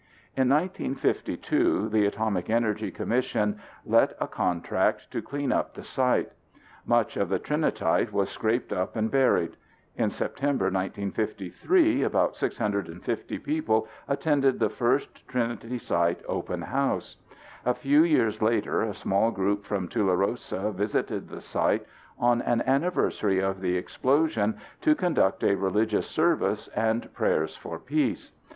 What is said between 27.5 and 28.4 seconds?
for peace.